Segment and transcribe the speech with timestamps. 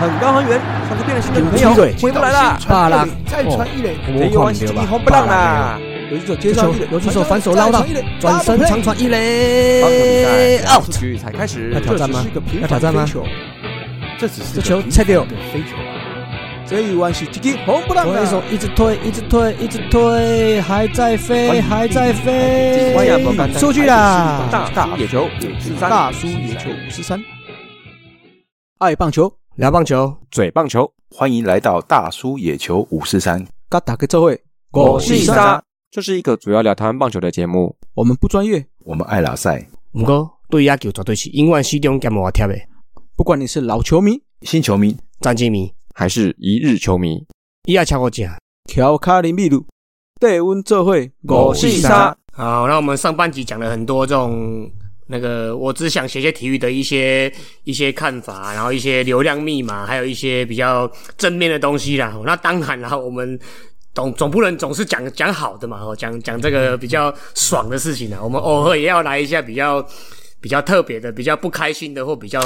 [0.00, 2.58] 很高很远，像是变了心的女朋友回不来了。
[2.66, 5.78] 巴拉，再传一垒，这一弯是一红不让啦。
[6.10, 7.84] 游击手接上一垒，游击手反手捞到，
[8.18, 10.90] 转身长传一垒，out。
[10.98, 12.24] 局才开始，要挑战吗？
[12.62, 13.06] 要挑战吗？
[14.18, 15.22] 这只是这球拆掉，
[15.52, 15.76] 飞球。
[16.66, 22.94] 这一弯是直击红不让对手一直推，一直推，一直推，还在飞，还在飞。
[23.58, 24.48] 出去啦！
[24.74, 27.20] 大叔野球五四三，大叔野球五四三。
[28.78, 33.46] 爱棒球，聊棒球，嘴棒球，欢迎来到大叔野球五四三。
[33.68, 35.62] 嘎打个这会，我是沙。
[35.90, 37.76] 这是一个主要聊台湾棒球的节目。
[37.92, 39.68] 我们不专业，我们爱拉赛。
[39.92, 42.54] 不过对野球绝对是永远始终兼无贴的。
[43.14, 45.70] 不管你是老球迷、新球迷、战绩迷。
[45.94, 47.26] 还是一日球迷，
[47.66, 48.26] 伊也超过正，
[48.64, 49.66] 调卡林秘鲁，
[50.18, 52.16] 对温做会我是沙。
[52.32, 54.70] 好，那我们上半集讲了很多这种
[55.10, 57.32] 那个，我只想写些体育的一些
[57.64, 62.16] 一些看法，然后一些流量密码，还有一些比较正面的东西啦。
[62.24, 63.38] 那当然啦，我们
[63.92, 68.18] 总总不能总是讲讲好的嘛，讲讲这个比较爽的事情呢。
[68.22, 69.84] 我们偶尔也要来一下比较。
[70.40, 72.40] 比较特别的、比较不开心的或比较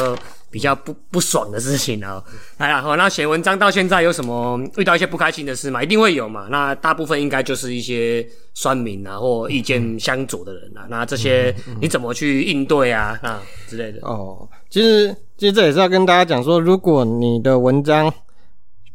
[0.50, 2.22] 比较不不爽的事情啊，
[2.58, 5.82] 来了好，那写文章到现在有什么遇到一些不开心的事吗？
[5.82, 6.48] 一定会有嘛。
[6.50, 10.86] 那大部分应该就是一些酸民啊或意见相左的人啊。
[10.90, 13.16] 那这些你怎么去应对啊？
[13.22, 14.00] 啊之类的。
[14.02, 18.12] 哦，其实其实这也是要跟大家讲说，如果你的文章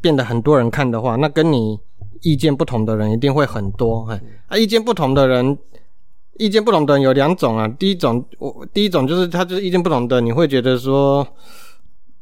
[0.02, 1.80] 变得很多人看的话，那跟你
[2.22, 4.06] 意见不同的人一定会很多。
[4.12, 5.58] 哎，啊，意见不同的人。
[6.40, 11.28] 意见不同的有两种啊，第一种我第一种就是他就是意见不同的，你会觉得说。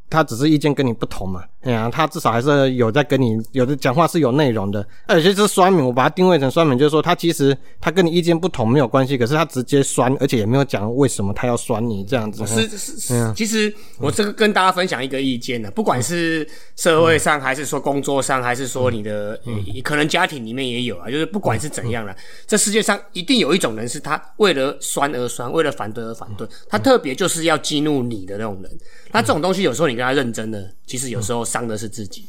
[0.09, 4.85] 他只是意见跟你不同嘛，哎呀，他至少还是有在跟你有的讲话是有内容的。
[5.05, 12.45] 而且是酸民，我把它定位成酸民，就是说他其实他跟你意见不同没有关系，可是他直接酸，而且也没有讲为什么他要酸你这样子。
[12.47, 19.37] 是是是，其实我这个跟大家分享一个意见呢，不管是社会上还是说工作上，还是说你的
[19.83, 22.15] 可能家庭里面也有啊，就是不管是怎样了，
[22.45, 28.71] 这世界上一定有一种人是他为了酸而酸，为了反对而反对，他特别就是要激怒你的那种人。
[29.11, 32.23] 那这种东西有时候你跟他认真的，其实有时候伤的是自己。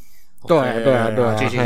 [0.47, 1.59] 对对啊对啊，继续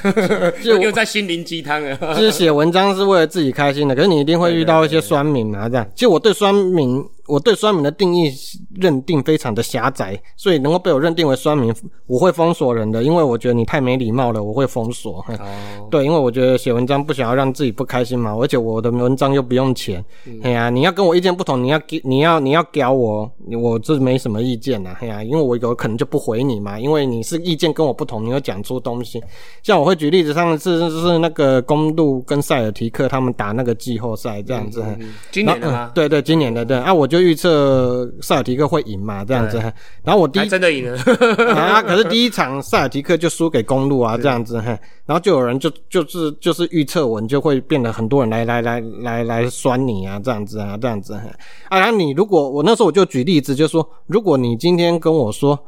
[0.62, 1.96] 就又在心灵鸡汤了。
[2.14, 5.86] 就是写文章是为了自己开心的，可是你一定会遇到一些酸民啊，这样。
[5.94, 7.04] 其实我对酸民。
[7.30, 8.32] 我对酸民的定义
[8.74, 11.72] 认定非常的狭窄，所以能够被我认定为酸民，
[12.06, 15.24] 我会封锁人的，因为我觉得你太没礼貌了，我会封锁。
[15.28, 20.04] 哦， 对，因为我觉得写文章不想要让自己不开心嘛，而且我的文章又不用钱。
[20.42, 23.30] 哎呀，你要跟我意见不同，你要给你要你要屌我，
[23.62, 24.96] 我这没什么意见呐。
[25.00, 29.22] 哎呀，因为我有可能就不回你嘛，因为你是意见跟我不同，你又讲出东西。
[29.62, 34.82] 像我会举例子，上次是那个公路跟塞尔提克他们打那个季后赛这样子。
[35.30, 35.92] 今年的吗？
[35.94, 37.19] 对对，今年的对啊，我就。
[37.20, 39.24] 预测塞尔提克会赢嘛？
[39.24, 39.58] 这样子，
[40.02, 40.98] 然后我第一真的赢了
[41.54, 41.82] 啊！
[41.82, 51.22] 可是第一场塞尔提克就输给公路啊，这样子，然后就有人就就是就是预测文就会变得很多人来来来来来酸你啊，这样子啊，这样子啊。
[51.70, 55.58] 然后你如果我那时候我就举例子，就说如果你今天跟我说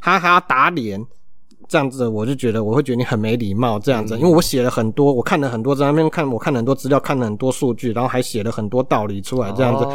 [0.00, 1.04] 哈哈打脸。
[1.72, 9.86] 这样子我就觉得我会觉得你很没礼貌，这样子，因为我写了很多，我看了很多在那边看，我看了很多资料，看了很多数据，然后还写了很多道理出来，这样子，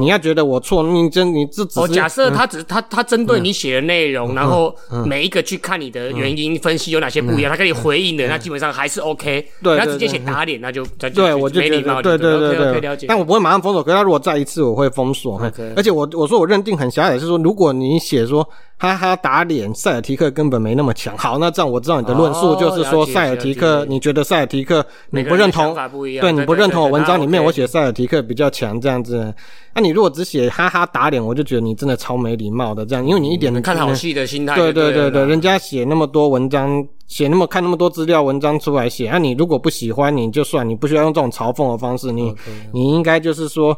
[0.00, 9.46] 你要觉得我错，你真你这只是假设他只他他针对你写的内容，然后每一个去看你的原因分析有哪些不一样，他跟你回应的，那基本上还是 OK。
[9.62, 12.00] 对，他直接写打脸，那就对我就没礼貌。
[12.00, 13.06] 对对对对，了解。
[13.08, 15.38] 但我不会马上封锁，可是他如果再一次，我会封锁。
[15.76, 18.48] 而且我我说我认定很狭隘，是说如果你写说。
[18.78, 19.74] 哈哈，打脸！
[19.74, 21.16] 塞尔提克根本没那么强。
[21.26, 25.74] 好，那这样我知道你的论述就是说，塞尔提克，你觉得塞尔提克你不认同？
[26.20, 29.34] 对，你不认同我文章里面我写塞尔提克比较强这样子。
[29.74, 34.54] 那你如果只写哈哈打脸，我就觉得你真的超没礼貌的这样，因为你一点看好戏的心态。
[34.54, 42.34] 对对对对，人家写那么多文章，写那么看那么多资料文章出来写，那你如果不喜欢，你就算，你不需要用这种嘲讽的方式，你
[42.72, 43.76] 你应该就是说。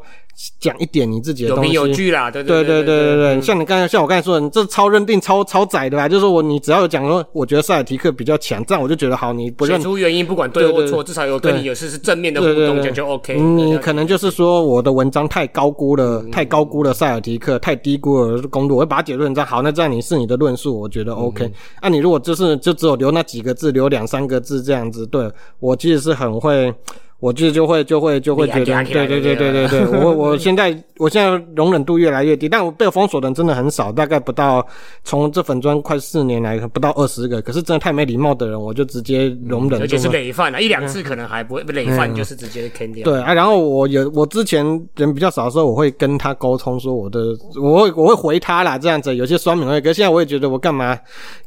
[0.61, 3.41] 讲一点你自己的东西，有凭有据啦，对对对对对对。
[3.41, 6.09] 像你刚才，像我刚才说的，你这超认定、超超窄的吧？
[6.09, 9.33] 就是说我，你只要有讲说，我觉得塞尔提克比较强，这样我就觉得好。
[9.33, 13.37] 你不认出原因，不管对或错，至少有跟你有是是正面的互动，讲就 OK。
[13.37, 18.77] 你可能就是说我的文章太高估了，太高估了塞尔提克，太低估了公路。
[18.77, 21.51] 我会把它解论章好，那这样你是你的论述，我觉得 OK。
[21.83, 25.29] 那你如果就是就只有留那几个字，留两三个字这样子，对
[25.59, 26.73] 我其实是很会。
[27.21, 34.65] 我就就会就会就会觉得，对对对对对 对，我我现在我现在容忍度越来越低，但我被封锁的人真的很少，大概不到
[35.03, 43.03] 从这粉砖快四年来不到二十个，可是真的太没礼貌的人，我就直接容忍，而且是累犯啊，一两次可能还不会累犯，就是直接坑掉。
[43.03, 44.65] 对啊，然后我有我之前
[44.95, 50.97] 人比较少的时候，我会跟他沟通说我的，我会我会回他啦，这样子有些酸民会，可是现在我也觉得我干嘛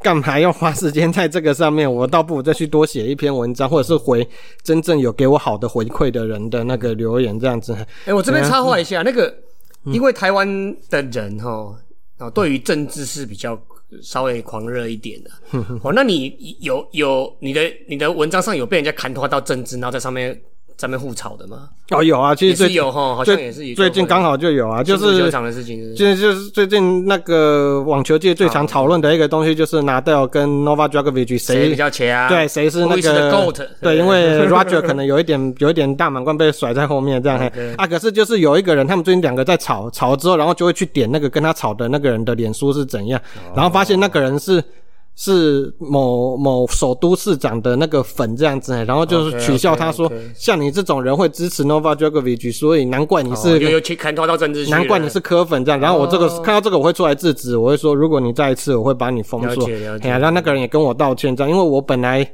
[0.01, 4.27] 干嘛要花时间在这个上面，我倒不如再去多写一篇文章，或者是回
[4.63, 7.73] 真正有给我好的回馈的人的那个留言，这样子。
[8.05, 9.33] 哎，我这边插话一下，那个
[9.85, 10.45] 因为台湾
[10.89, 11.73] 的人哈，
[12.17, 13.57] 哦，对于政治是比较
[14.01, 15.31] 稍微狂热一点的。
[15.81, 20.37] 哦，那你有有你的你的文章上有被人家砍头到政治，然后在上面
[20.81, 21.69] 上面互吵的吗？
[21.91, 32.27] 哦，有啊，其也实是有哈，好像也是有最近刚好就有啊，就是球场的事情是是，就就是最近那个网球界最常讨论的一个东西，就是拿掉跟 Nova Djokovic 谁比谁较强啊？
[32.27, 33.67] 对谁是那个 GOAT？
[33.79, 44.63] 对，因为 Roger 可能有一点有一点大满贯被甩在后面这样嘿啊，可是就是有一个人，他们最近两个在吵吵之后，然后就会去点那个跟他吵的那个人的脸书是怎样，哦然后发现那个人是。
[45.23, 55.79] 是某某首都市长的那个粉这样子，然后就是取笑他说像你这种人会支持 Nova Djokovic，所以难怪你是哦又又去看透到政治，难怪你是科粉这样。
[55.79, 59.69] 然后我这个、哦看到这个，我会出来制止，我会说，如果你再一次，我会把你封锁。
[60.01, 62.27] 哎呀，让那个人也跟我道歉这样，因为我本来。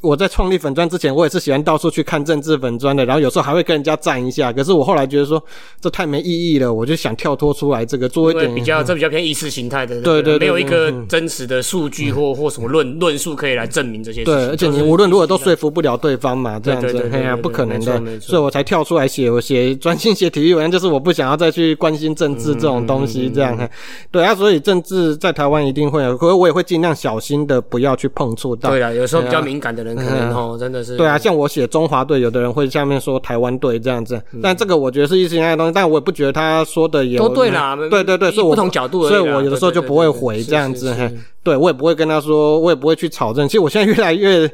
[0.00, 4.52] 我在创立粉砖之前，我也是喜欢到处去看政治粉砖的，然后有时候还会跟人家站一下。
[4.52, 5.42] 可是我后来觉得说
[5.80, 14.34] 这太没意义了，我就想跳脱出来，这个做一点比较这比较偏意识形态的那个，对对对没有一个嗯真实的数据或或什么论论述可以来证明这些事情。
[14.34, 23.68] 对，而且你无论如何都说服不了对方嘛，这样子哎呀，不可能的所以我才跳出来写，我写专心写体育文，就是我不想要再去关心政治这种东嗯西，这样，嘿
[24.12, 28.70] 对啊，所以政治在台湾一定会有，可是我也会尽量小心的不要去碰触到。
[28.70, 40.94] 对啊，有时候比较敏感的人可能哦，真的是对啊，像我写中华队，有的人会下面说台湾队这样子，但这个我觉得是意识形态的东西，但我也不觉得他说的有都对啦对对对，所以我不同角度而已所以我有的时候就不会回对这样子，
[41.42, 43.48] 对我也不会跟他说，我也不会去吵争。
[43.48, 44.50] 其实我现在越来越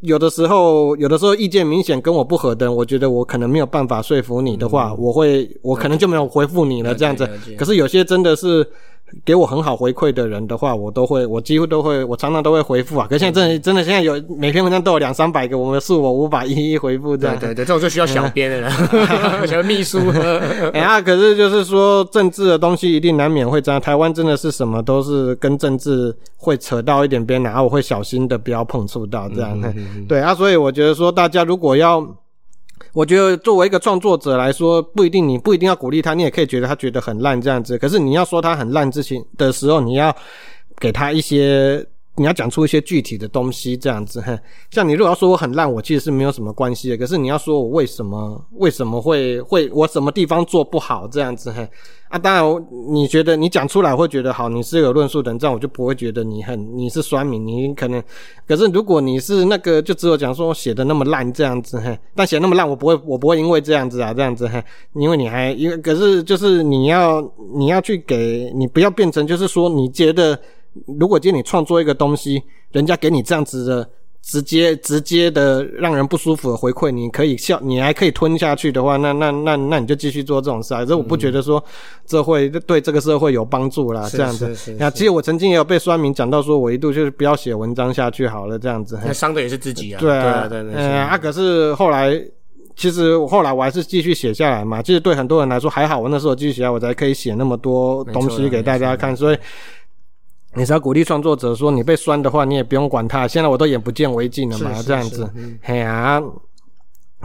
[0.00, 7.28] 有的时候，有的时候意见明显跟我不合的，我觉得我可能没有办法说服你的话，我会我可能就没有回复你了这样子。
[7.56, 8.66] 可是有些真的是。
[9.24, 13.06] 给我很好回馈的人的话，我都会，我几乎都会，我常常都会回复啊。
[13.08, 17.36] 可是现在真的真的现在有每篇文章都有两三百个，我们是我无法一一回复这样。
[17.38, 18.70] 对对对，这种就需要小编的了，
[19.46, 19.98] 小秘书。
[20.72, 23.80] 哎呀，可是就是说，政治的东西一定难免会这样。
[23.80, 29.60] 台湾真的是什么都是跟政治会扯到一点边来，然后我会小心的不要碰触到这样。
[30.08, 32.06] 对啊，所以我觉得说，大家如果要。
[32.92, 37.76] 我觉得作为一个创作者来说，不一定你不一定要鼓励他，你也可以觉得他觉得很烂这样子。
[37.76, 40.14] 可是你要说他很烂之前的时候，你要
[40.78, 41.84] 给他一些，
[42.16, 44.22] 你要讲出一些具体的东西这样子。
[44.70, 46.96] 像你如果要说我很烂，我其实是没有什么关系的。
[46.96, 51.66] 可是你要说我为什么为什么会会我什么地方做不好这样子，哼
[52.08, 58.00] 啊，当然你觉得你讲出来会觉得好，你是有论述的，这样我就不会觉得你很你是酸民，你可能。
[58.46, 64.62] 可是如果你是那个就只有讲说我写的那么烂这样子，嘿，但写那么烂，我不会我不会因为这样子啊这样子，嘿，
[64.94, 67.20] 因为你还因为可是就是你要
[67.54, 70.38] 你要去给你不要变成就是说你觉得
[70.98, 72.42] 如果今天你创作一个东西，
[72.72, 73.88] 人家给你这样子的。
[74.26, 80.82] 直接直接的让人不舒服的回馈，你可以笑，你还可以吞下去的话，那那那那你就继续做这种事啊。
[80.82, 81.62] 这我不觉得说
[82.06, 84.74] 这会对这个社会有帮助啦，是这样子。
[84.78, 88.98] 那其实我曾经也有被酸民讲到说，我一度就是不要写文章下去好了，这样子。
[89.04, 90.00] 那伤的也是自己啊。
[90.00, 92.18] 对啊，可是后来。
[92.76, 99.38] 其实我后来我还是继续写下来嘛，其实对很多人来说还好，我那时候继续写下，我才可以写那么多东西给大家看，所以
[100.56, 103.26] 你是要鼓励创作者说，你被酸的话，你也不用管他。
[103.26, 106.22] 现在我都眼不见为净了嘛，是是这样子是嗯，嘿呀、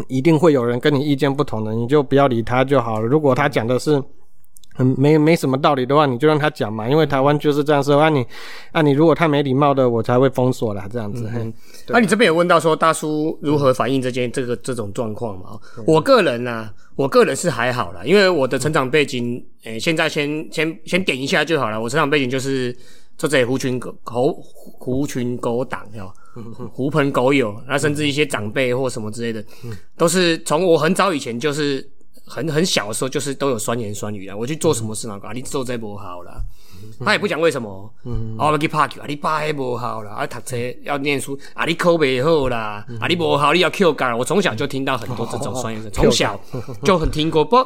[0.07, 3.05] 一定会有人跟你意见不同的，你就不要理他就好了。
[3.05, 4.01] 如果他讲的是。
[4.81, 7.99] 嗯，没没什么道理的话，你就让他讲嘛，因为台湾就是这样说。
[7.99, 8.25] 啊你，
[8.71, 11.27] 啊你如果太没礼貌的，我才会封锁啦，这样子。
[11.91, 15.59] 啊你这边有问到说大叔如何反映这件这个这种状况嘛？
[15.85, 21.81] 我个人呢、我个人是还好啦，因为我的成长背景，诶、现在先先先点一下就好了。
[21.81, 22.73] 我成长背景就是
[23.19, 24.31] 这这狐群狗猴
[24.79, 26.11] 狐群狗党哟，
[26.71, 29.43] 狐朋狗友，那甚至一些长辈或什么之类的，
[29.97, 31.85] 都是从我很早以前就是
[32.25, 34.35] 很很小的时候，就是都有酸言酸语啊。
[34.35, 36.41] 我去做什么事那个，啊你做这不好啦。
[37.03, 44.17] 他也不讲为什么，嗯，哦，要去拍球，啊，你拍不好啦，啊，读册要念书，啊，你考不好啦，啊，你不好，你要 Q 干。
[44.17, 46.39] 我从小就听到很多这种酸言酸，从小
[46.81, 47.43] 就很听过。
[47.43, 47.57] 不，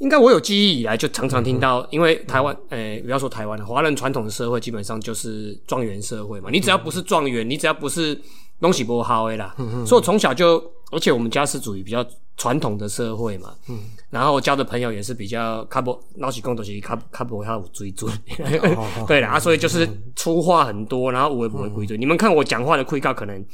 [0.00, 6.48] 应该我有记忆以来就常常听到，因为台湾，诶、不要说台湾了，华人传统的社会基本上就是状元社会嘛。
[6.50, 8.18] 你只要不是状元，你只要不是
[8.60, 9.54] 东西不好的啦，
[9.86, 12.04] 所以我从小就而且我们家是属于比较
[12.38, 13.78] 传统的社会嘛，嗯，
[14.08, 18.10] 然后交的朋友也是比较卡不老实讲都是卡卡不他有追准，
[19.06, 22.00] 对啦，啊，所以就是粗话很多，然后我也不会归准。
[22.00, 23.44] 你们看我讲话的愧靠，可能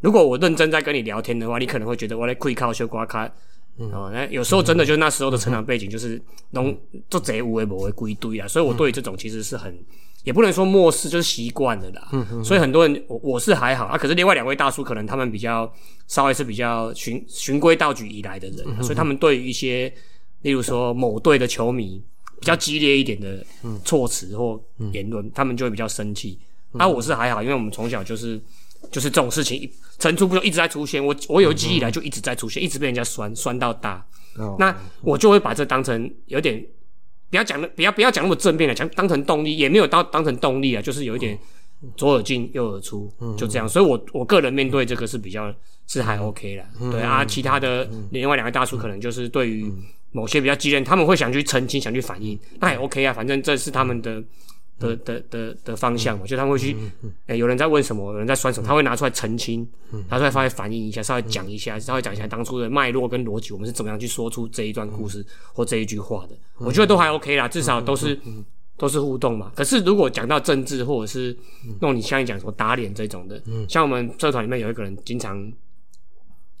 [0.00, 3.30] 如果我认真在跟你聊天的话，你可能会觉得我在愧靠修瓜卡。
[3.78, 6.76] 哦，那有时候真的就那时候的成长背景就是弄
[7.10, 9.78] 做贼无为不会归堆啊，所以我对这种其实是很
[10.24, 12.08] 也不能说漠视，就是习惯了啦。
[12.12, 15.72] 嗯所以很多人我我是还好啊，可是另外两位大叔可能他们比较
[16.08, 19.92] 稍微是比较循循规蹈矩以来的人，所以他们对于一些
[20.42, 22.02] 例如说某队的球迷
[22.40, 23.44] 比较激烈一点的
[23.84, 24.60] 措辞或
[24.92, 26.38] 言论，他们就会比较生气。
[26.72, 28.40] 那我是还好，因为我们从小就是
[28.90, 31.04] 就是这种事情层出不穷，一直在出现。
[31.04, 34.06] 我我有记忆以来就一直在出现，一直被人家酸酸到大。
[34.58, 36.62] 那我就会把这当成有点
[37.30, 41.38] 不要讲的，不要不要讲那么正面的，讲当成动力，也没有当当成动力啊，就是有一点
[41.96, 43.68] 左耳进右耳出，就这样。
[43.68, 45.54] 所以我我个人面对这个是比较
[45.86, 47.24] 是还 OK 的，对啊。
[47.24, 49.72] 其他的另外两个大叔可能就是对于
[50.12, 54.22] 某些比较激烈，他们会想去澄清，想去反应，那也 OK 啊，反正这是他们的。
[54.78, 56.76] 的的的的方向，嘛，就他们会去，
[57.26, 59.66] 哎，有人在问什么，有人在酸什么，他会拿出来澄清，
[60.08, 66.36] 拿出来稍微反映一下，稍微讲一下，稍微讲一下当初的脉络跟逻辑，我们是怎么样去说出这一段故事或这一句话的。
[66.58, 68.18] 我觉得都还 OK 啦，至少都是
[68.76, 69.50] 都是互动嘛。
[69.56, 71.36] 可是如果讲到政治或者是
[71.80, 75.50] 那种你像你讲什么打脸这种的，像我们社团里面有一个人经常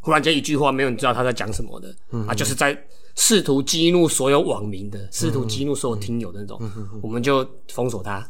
[0.06, 1.94] 忽然间一句话，没有人知道他在讲什么的，
[2.26, 2.74] 啊，就是在。
[3.18, 6.60] 试图激怒所有网民的，试图激怒所有听友的那种，
[7.02, 8.22] 我们就封锁他。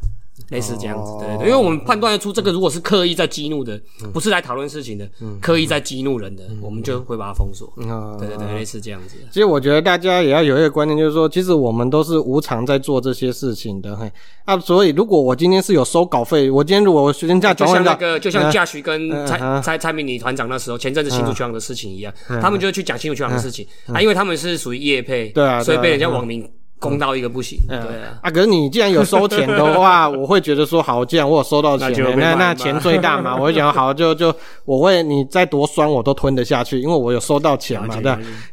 [0.51, 3.81] 类似这样子，对对，因为我们判断出这个如果是刻意在激怒的，
[4.13, 5.09] 不是来讨论事情的，
[5.41, 7.73] 刻意在激怒人的，我们就会把它封锁。
[8.19, 9.17] 对对对，类似这样子。
[9.31, 13.97] 其实我觉得大家也要有一个观念，就是说，其实我们都是无偿在做这些事情的。
[13.97, 14.11] 嘿，
[14.45, 23.67] 啊，所以如果我今天是有收稿费，我今天如果我学生价就像那个，就像驾徐跟蔡蔡蔡明女团长那时候前阵子新竹球场的事情一样，他们就去讲新竹球场的事情。
[23.87, 26.49] 啊，因为他们是属于业配，对啊，所以被人家网民。
[26.79, 28.19] 攻到一个不行，对啊。
[28.23, 38.13] 啊，可是你既然有收钱的话， 我会觉得说好，既然我有收到钱，那那钱最大嘛，我会讲好，就就我会你再多酸我都吞得下去，因为我有收到钱嘛，对。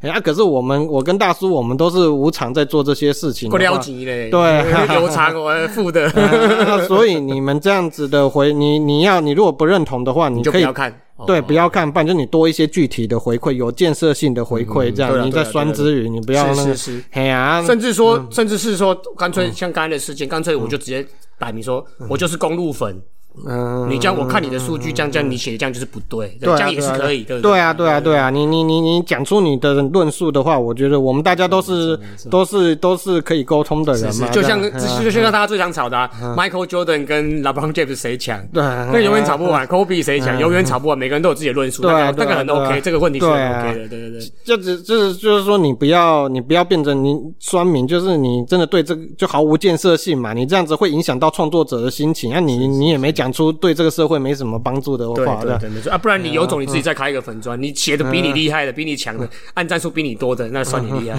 [0.09, 4.65] 啊，可是我们我跟大叔我们都是无偿在做这些事情，不了急嘞，对，
[4.95, 6.09] 有偿我付的。
[6.87, 10.93] 所以你们这样子的回你你要你如果不认同的话，你可以看。
[11.27, 16.75] 对，不要看，不然就你多一些具体的回馈，有建设性的回馈，这样你在酸之余，你不要那个，
[17.11, 21.05] 嘿呀，甚至说，甚至是说，干脆像刚才的事件，干脆我就直接
[21.37, 23.01] 摆明说，我就是公路粉。
[23.47, 27.51] 嗯，你这样我看你的数据，这样这样你写的这样就是不对，这样也是可以，对不对？
[27.51, 31.99] 对啊，对啊，对啊，你你你你讲出你的论述的话，我觉得我们大家都是
[32.29, 34.27] 都是都是可以沟通的人嘛。
[34.29, 34.61] 就像
[35.03, 35.97] 就像大家最常吵的
[36.37, 38.39] ，Michael Jordan 跟 LeBron James 谁强？
[38.53, 39.67] 对，那永远吵不完。
[39.67, 40.39] Kobe 谁强？
[40.39, 40.95] 永远吵不完。
[40.95, 44.21] 每个人都有自己的论述，对，那个很 OK，这个问题是 OK 的，对对对。
[44.45, 50.33] 就只就是就是说，你不要你不要变成你酸民，就是你真的对这个就毫无建设性嘛。
[50.33, 53.22] 你这样子会影响到创作者的心情，那你你也没讲。
[53.23, 61.17] 讲出对这个社会没什么帮助的话，对对对，啊，不然你有种你自己再开一个粉砖，你写的比你厉害的、比你强的、按战术比你多的，那算你厉害。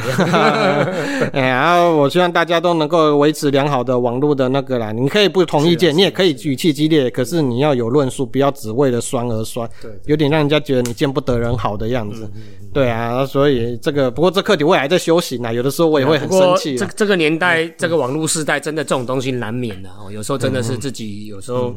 [1.33, 4.93] 哎呀，我希望大家都能够维持良好的网络的那个啦。
[4.93, 12.31] 你可以不同意见，你也可以语气激烈，可是你要有论述，不要只为了酸而酸，对，有点让人家觉得你见不得人好的样子。
[12.75, 16.77] 对啊，所以这个不过这课题我也还在修行呢，有的时候我也会很生气。
[16.77, 20.13] 这这个年代，这个网络时代，真的这种东西难免的哦。
[20.13, 21.75] 有时候真的是自己有时候。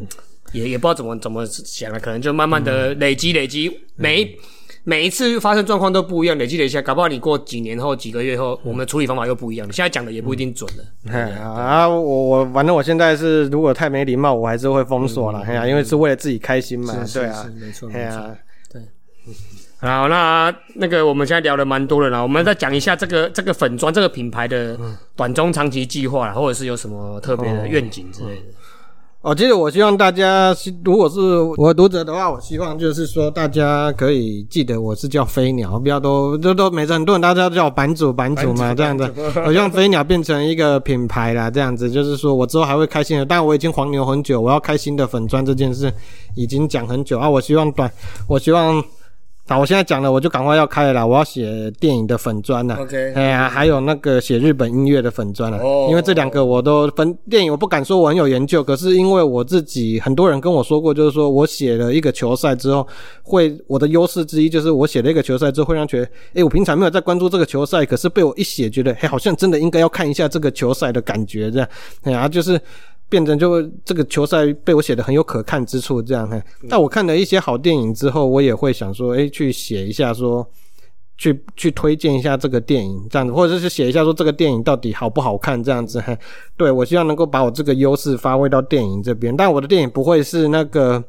[0.54, 4.38] 也也不知道怎么怎么想了，可能就慢慢的累积累积，每
[4.84, 9.68] 每一次发生状况都不一样，累积累积，搞不好你过几年后几个月后，我们的处理方法又不一样。
[9.68, 11.14] 你现在讲的也不一定准了。
[11.44, 15.42] 啊，我我反正我现在是，如果太没礼貌，我还是会封锁了。
[15.42, 16.96] 哎呀，因为是为了自己开心嘛。
[17.14, 18.36] 对啊，没错，没错。
[18.72, 18.82] 对，
[19.80, 24.80] 好，那那个我们现在聊的蛮多了啦，我们再讲一下这个这个粉砖这个品牌的
[25.18, 28.44] 短中长期计划，或者是有什么特别的愿景之类的。
[29.28, 30.56] 哦，其实我希望大家，
[30.86, 31.20] 如果是
[31.58, 39.14] 我读者的话，我希望就是说，大家可以记得我是叫飞鸟，不要都都都，每次很多人大家都叫我版主版主嘛，这样子，
[39.46, 45.92] 我希望飞鸟变成一个品牌啦，这样子，就是说我之后还会开心的，但我已经黄牛很久，我要开心的粉砖这件事
[46.38, 47.92] 已经讲很久啊，我希望短，
[48.30, 48.82] 我希望。
[49.50, 51.08] 好，我现在讲了，我就赶快要开了。
[51.08, 55.58] 我要写电影的粉砖了，OK，哎呀，还有那个写日本音乐的粉砖了。
[55.60, 62.86] 哦，因为这两个我都分电影，我不敢说我很有研究，可是因为我自己很多人跟我说过，就是说我写了一个球赛之后，
[63.24, 71.70] 会我的优势之一就是我写了一个球赛之后，会让觉得，哎，我平常没有在关注这个球赛，可是被我一写，觉得，哎，好像真的应该要看一下这个球赛的感觉，这样，
[72.04, 72.60] 哎呀，就是。
[73.10, 76.42] 变成就这个球赛被我写的很有可看之处，这样嘿。
[76.70, 80.48] 但我看了一些好电影之后，我也会想说，哎，去写一下说。
[81.20, 86.00] 去去推荐一下这个电影，这样子，或者是写一下说这个电影到底好不好看，这样子。
[86.00, 86.16] 嘿
[86.56, 91.04] 对我希望能够把我这个优势发挥到电影这边，但我的电影不会是那个。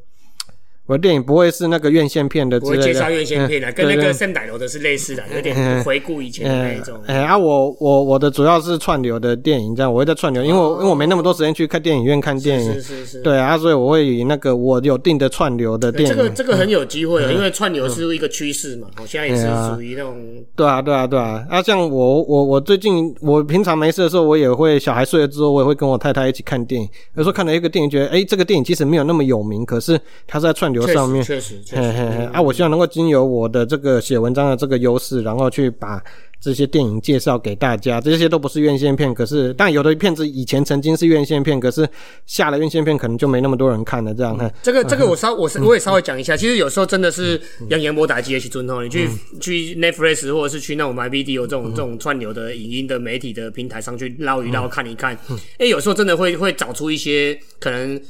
[0.88, 6.99] 我的电影不会是那个院线片的之类的，我会介绍院线片的，跟那个圣歹楼的是类似的，有点回顾以前的那一种。
[7.07, 18.88] 哎、啊，我我我的主要是串流的电影，这样我会在串流，因为我因为我没那么多时间去看电影院看电影，是是是，对啊，所以我会以那个我有定的串流的电影，这个这个很有机会，因为串流是一个趋势嘛。
[18.99, 20.16] 我现在也是属于那种
[20.57, 21.45] 对啊，对啊，对啊。
[21.50, 26.88] 啊，像我我我最近我平常没事的时候，我也会小孩睡了之后，我也会跟我太太一起看电影。
[27.14, 31.61] 有时候看了一个电影，觉得哎，这个电影其实没有那么有名，可是它是在串流确上面，实确实。
[31.64, 36.02] 确嘿实嘿嘿，啊，我希望能够经由我的这个写文章的这个优势，然后去把
[36.40, 38.00] 这些电影介绍给大家。
[38.00, 41.88] 这些都不是院线片，可是但有的片子以前曾经是院线片，可是
[42.26, 44.14] 下了院线片可能就没那么多人看了。
[44.14, 44.49] 这样，嘿。
[44.62, 49.08] 这个这个我稍我是我也稍微讲一下，其实有时候真的是让研磨打击也去尊重你去
[49.40, 55.18] 去 Netflix 或者是去那种 MyVideo 这种这种串流的影音的媒体的平台上去捞一捞看一看，
[55.58, 58.00] 哎，有时候真的会会找出一些可能。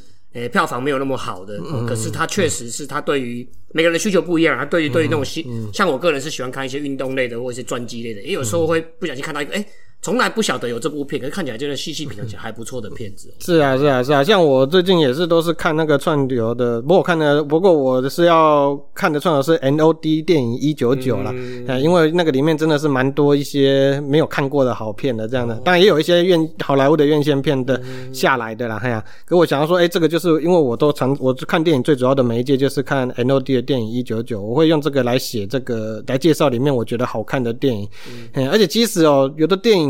[0.42, 9.66] 诶，票房没有那么好的，哦可是它确实是它对于每个人的需求不一样，它对于对于那种新，像我个人是喜欢看一些运动类的或者是传记类的，也有时候会不小心看到一个，诶，
[10.00, 13.35] 从来不晓得有这部片，可是看起来就是细细品尝起来还不错的片子哦。
[13.40, 21.83] 是啊，是啊，是啊，像我最近也是都是看那个串流的，不过我看的，不过我是要看的串流是 N O D 电影一九九啦，嗯。
[21.83, 27.81] 因为那个里面真的是蛮多一些没有看过的好片的这样的，当然也有一些院好莱坞的院线片的
[28.12, 37.88] 下来的啦，哎呀，可我想要说，哎，这个就是因为我都常我看电影最主要的媒介就是看 N O D 的电影一九九，我会用这个来写这个来介绍里面我觉得好看的电影，
[38.35, 39.88] 嗯，而且即使哦有的电影。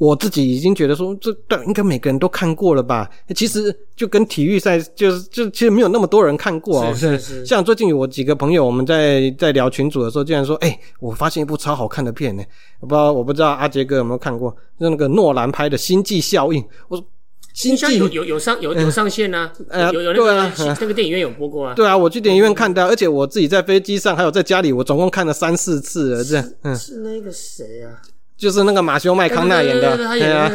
[0.00, 3.06] 我自己已经觉得说，这但应该每个人都看过了吧？
[3.36, 6.94] 其实就跟体育赛，就是就其实没有那么多人看过哦。
[6.94, 12.42] 是是是像最近我几个朋友，我们在在聊群组的时候，竟然说，哎、我发现一部超好看的片呢。
[12.80, 16.62] 我不知道我不知道阿杰哥有没有看过，就是那个诺兰拍的《星际效应》。
[16.88, 17.04] 我说
[17.52, 21.74] 《星际有》有有上有有上线啊，呃有有那个对啊那个电影院有播过啊。
[21.74, 26.24] 对啊，我去电影院看的，而且我自己在飞机上，还有在家里，我总共看了三四次了。
[26.24, 28.00] 这样，嗯，是那个谁啊？
[28.40, 30.50] 就是那个马修麦康纳演的，对啊。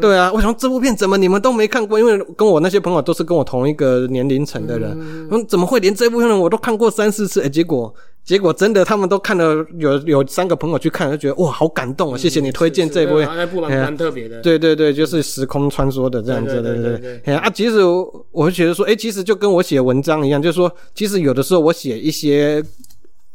[0.00, 1.98] 对啊，我想这部片怎么你们都没看过？
[1.98, 4.98] 因为跟我那些朋友都是跟我同一个年龄层的人，
[5.30, 7.42] 嗯，怎么会连这部片我都看过三四次？
[7.42, 12.18] 哎，结果结果真的他们都看了，有有三个朋友去看，就觉得哇，好感动啊！
[12.18, 13.24] 谢谢你推荐这部对。
[13.24, 14.40] 啊那部蛮特别的。
[14.40, 17.34] 对对对，就是时空穿梭的这样子，对对对对对对对。
[17.34, 22.62] 哎啊，其实我我会觉得说，哎，其实就跟我写文章一样，就是说，其实有的时候我写一些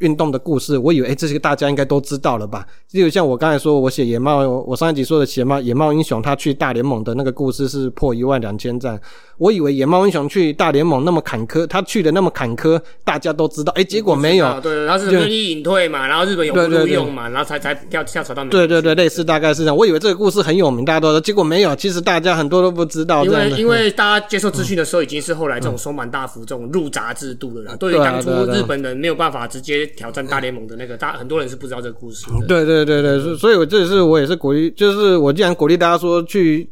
[0.01, 2.65] 运动的故事，我以为哎，这些大家应该都知道了吧？
[2.91, 8.99] 例如像我刚才说，我写野猫，我上一集说的野猫野猫英雄，他去大联盟的那个故事是破一万两千赞，
[9.37, 19.77] 我以为野猫英雄去大联盟那么坎坷，他去的那么坎坷，大家都知道，哎，结果没有啊，对，然后日本愿意隐退嘛，然后日本有不用嘛，然后才才跳跳槽到美国对对对，类似大概是这样。
[19.77, 23.23] 我以为这个故事很有名，大家都知道，结果没有，其实大家很多都不知道。
[23.23, 27.75] 因为因为大家接受资讯的时候，已经是后来这种松满大福这种入闸制度了啦。
[27.77, 32.45] 对于当初日本人没有办法直接挑战大联盟的那个，大很多人是不知道这个故事的。
[32.47, 36.69] 对对对对，所所以我这也是我也是鼓励，就是我既然鼓励大家说去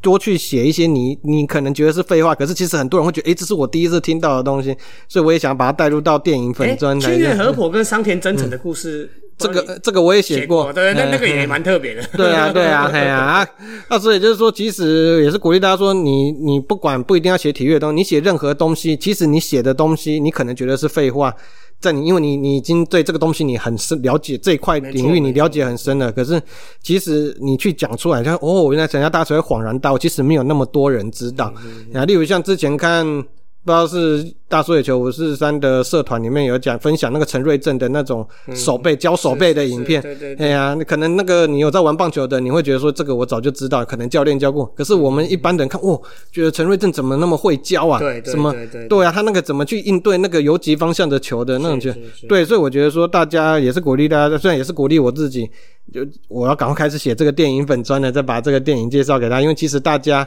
[0.00, 4.76] 多去写一些你你可能觉得是废话，可是其实很多人会觉得，诶，这是我第一次听到的东西，
[5.08, 7.38] 所以我也想把它带入到电影哎粉砖来清月讲。
[7.38, 12.02] 和婆跟桑田真诚的故事，这个这个我也你写写过，对，那嗯那个也蛮特别的。
[12.16, 13.48] 对啊，对啊， 哎呀啊，
[13.90, 21.34] 那所以就是说，其实也是鼓励大家说，你你不管不一定要写体育的东西，你写任何东西，其实你写的东西，你可能觉得是废话，
[21.80, 26.40] 在你因为你你已经对这个东西你很深了解这一块领域，你了解很深了，可是
[26.82, 31.52] 其实你去讲出来，像哦，原来人家大家才会恍然大悟，其实没有那么多人知道。
[31.94, 33.24] 啊，例如像之前看。
[33.64, 44.64] 不知道是大叔野球五四三的社团里面有讲分享那个陈瑞正的那种手背、教手背的影片，对对对哎呀，可能那个你有在玩棒球的，你会觉得说这个我早就知道，可能教练教过。
[44.74, 46.00] 可是我们一般人看，哦，
[46.32, 47.98] 觉得陈瑞正怎么那么会教啊？
[47.98, 52.26] 对对什么对对对啊，他那个怎么去应对那个游击方向的球的那种球是是是？
[52.26, 55.46] 对，所以我觉得说大家也是鼓励大家，虽然也是鼓励我自己，
[55.92, 60.26] 就我要赶快开始写这个电影粉砖了，再把这个电影介绍给他，因为其实大家。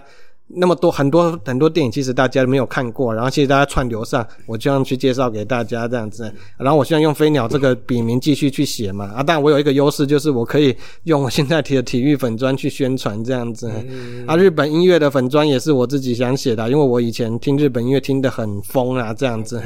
[0.56, 13.72] 那么多很多很多电影，其实大家没有看过，然后其实大家串流上，我这样去介绍给大家这样子，然后我现在用飞鸟这个笔名继续去写嘛，啊，但我有一个优势，就是我可以用我现在提的体育粉砖去宣传这样子，
[14.28, 19.62] 啊，日本音乐的粉砖也是我自己想写的，因为我以前听日本音乐听得很疯啊，这样子，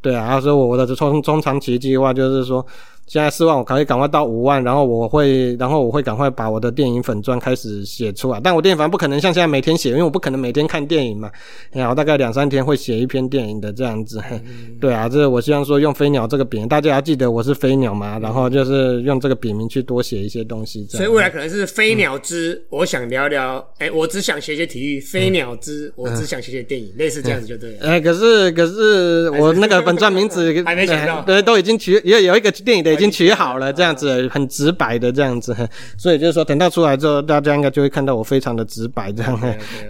[0.00, 2.64] 对啊，所以我的中中长期计划就是说。
[3.08, 8.38] 现在四万，我可以赶快到五万，然后我会，然后我会赶快把我的电影粉砖开始写出来。
[8.38, 11.30] 但我电影粉不可能像现在每天写，因为我不可能每天看电影嘛。
[11.72, 14.20] 哎呀，我大概两三天会写一篇电影的这样子。
[14.20, 14.38] 嘿
[14.78, 20.86] 对啊，这我希望说用飞鸟这个笔名，大家要记得我是飞鸟嘛，然后就是用这个笔名去多写一些东西。
[20.90, 27.88] 所以未来可能是飞鸟之，我想聊聊，哎、我只想写写体育；飞鸟之，我只想写写电影，类似这样子就对了。
[27.88, 35.56] 哎、可是可是我那个粉钻名字 还没想到对，都已经取也有一个电影的已经取好了，这样子很直白的这样子，
[35.96, 39.40] 所以就是说等到出来之后，大家应该就会看到我非常的直白这样。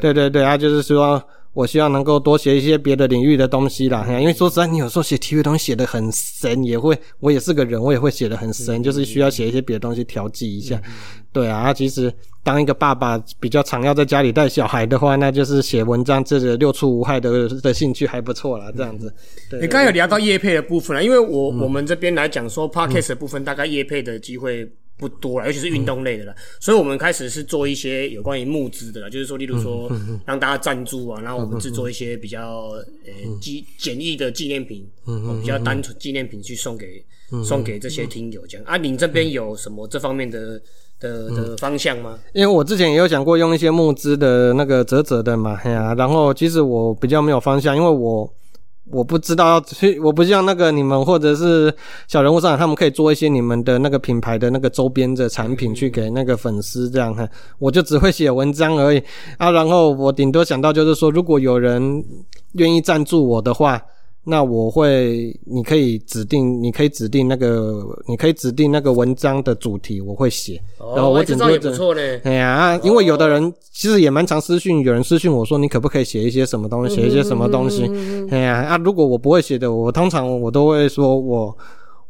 [0.00, 1.22] 对对 对，啊，就是说。
[1.52, 10.80] 我希望能够多写一些别的领域的东西啦，因为说实在，你有时候写体育东西写的很深，也会，我也是个人，我也会写的很深，就是需要写一些别的东西调剂一下。
[11.32, 12.12] 对啊，啊其实
[12.44, 19.12] 当一个爸爸比较常要在家里带小孩的话，那就是写文章这个六出无害的的兴趣还不错啦，这样子。
[19.50, 29.88] 对你刚才有聊到叶配的部分了，因为我、我们这边来讲说 podcast 的部分，大概叶配的机会不多了，尤其是运动类的了，所以我们开始是做一些有关于募资的了，就是说，例如说
[30.26, 32.70] 让大家赞助啊，然后我们制作一些比较
[33.06, 37.04] 呃纪简易的纪念品，嗯比较单纯纪念品去送给
[37.44, 38.66] 送给这些听友这样。
[38.66, 38.76] 啊。
[38.76, 40.60] 你这边有什么这方面的
[40.98, 42.18] 的的方向吗？
[42.32, 48.28] 因为我之前也有讲过用一些募资的那个折折的嘛，哎呀、然后其实我比较没有方向，因为我
[48.90, 51.72] 我不知道要去，我不像那个你们或者是
[52.06, 59.02] 小人物上，他们可以做一些你们的那个品牌的那个周边的产品去给那个粉丝这样，哈，我就只会写文章而已
[59.36, 59.50] 啊。
[59.50, 62.04] 然后我顶多想到就是说，如果有人
[62.52, 63.80] 愿意赞助我的话。
[64.30, 70.60] 那我会，你可以指定，你可以指定那个，你可以指定那个文章的主题，我会写。
[70.94, 72.00] 然后我哎这招也顶多只不错呢。
[72.24, 77.90] 哎呀，啊因为有的人其实也蛮常私讯，有人私讯我说你可不可以写一些什么东西，写一些什么东西。
[78.30, 81.56] 哎呀，啊，如果我不会写的，我通常我都会说我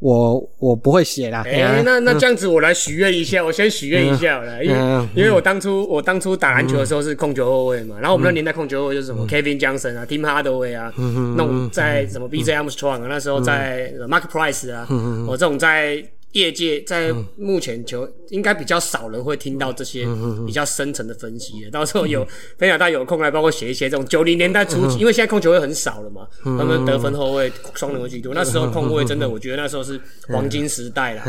[0.00, 1.42] 我我不会写啦。
[1.46, 10.92] 哎、那那这样子，我来许愿一下，我先许愿一下好了，因为、嗯因为我当初我当初打篮球的时候是控球后卫嘛，然后我们那年代控球后卫就是什么、Kevin Johnson 啊、Tim Hardaway 啊，
[11.37, 14.87] 那种在什么 BJ Armstrong 啊，那时候在呃 Mark Price 啊，
[15.26, 16.04] 我这种在。
[16.32, 20.06] 业界在目前球应该比较少人会听到这些
[20.46, 21.70] 比较深层的分析的。
[21.70, 22.26] 到时候有
[22.58, 28.34] 分享到有空来包括写一些这种九零年代初期，因为现在控球会很少了嘛，他们得分后卫、双人会居多。
[28.34, 31.22] 那时候控卫真的，我觉得那时候是黄金时代了。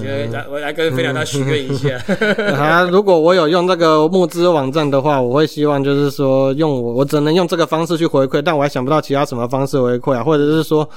[0.00, 1.96] 觉得来我来跟飞鸟大许愿一下。
[2.54, 10.88] 啊，如果我有用这个募资网站的话，我会希望就是说用我我只能用这个方式去回馈，但我还想不到其他什么方式回馈啊，或者是说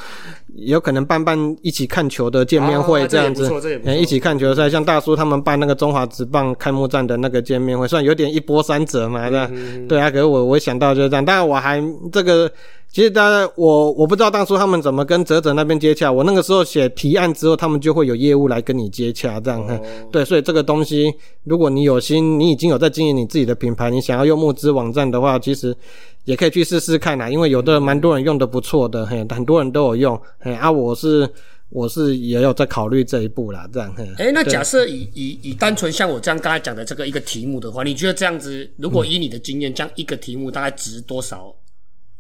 [0.58, 12.52] 有可能办办一起看球的见面会啊这样子这也不错这也，不错嗯一起看球赛，像大叔他们办那个中华职棒开幕战的那个见面会，虽然有点一波三折嘛，对对啊，可是我我想到就是这样，当然我还这个。
[12.89, 19.62] 其实大家我我不知道当初他们怎么跟泽泽那边接洽，我那个时候写提案之后，他们就会有业务来跟你接洽，这样。
[19.67, 19.80] 哦
[20.12, 25.76] 对，所以这个东西，如果你有心，你已经有在经营你自己的品牌，你想要用募资网站的话，其实
[26.23, 27.30] 也可以去试试看啦。
[27.30, 30.19] 因为有的蛮多人用的不错的，嘿，很多人都有用。
[30.39, 31.30] 嘿，啊，我是
[31.69, 33.93] 我是也有在考虑这一步啦，这样。
[33.95, 41.54] 嘿，哎、那假设以以以单纯像我这样刚才讲的这个一个题目的话，你觉得这样子，如果以你的经验，这样一个题目大概值多少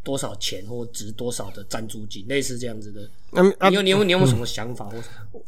[0.07, 3.09] 多少钱，或值多少的赞助金，类似这样子的？
[3.33, 4.93] 嗯啊你，有你有你有没有什么想法或？